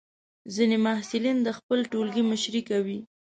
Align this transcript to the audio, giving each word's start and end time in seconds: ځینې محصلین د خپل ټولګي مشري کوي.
ځینې 0.55 0.77
محصلین 0.85 1.37
د 1.43 1.49
خپل 1.57 1.79
ټولګي 1.91 2.23
مشري 2.31 2.61
کوي. 2.69 2.99